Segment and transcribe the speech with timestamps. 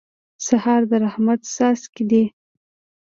[0.47, 2.23] سهار د رحمت څاڅکي دي.